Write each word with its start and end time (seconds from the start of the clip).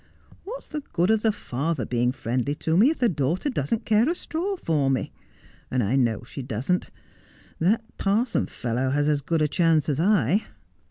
'What's 0.45 0.67
the 0.67 0.81
good 0.93 1.11
of 1.11 1.21
the 1.21 1.31
father 1.31 1.85
being 1.85 2.11
friendly 2.11 2.55
to 2.55 2.75
me 2.75 2.89
if 2.89 2.97
the 2.97 3.07
daughter 3.07 3.51
doesn't 3.51 3.85
care 3.85 4.09
a 4.09 4.15
straw 4.15 4.57
for 4.57 4.89
me 4.89 5.11
1 5.69 5.79
And 5.79 5.83
I 5.83 5.95
know 5.95 6.23
she 6.23 6.41
doesn't. 6.41 6.89
That 7.59 7.83
parson 7.99 8.47
fellow 8.47 8.89
has 8.89 9.07
as 9.07 9.21
good 9.21 9.43
a 9.43 9.47
chance 9.47 9.89
as 9.89 9.99
I.' 9.99 10.43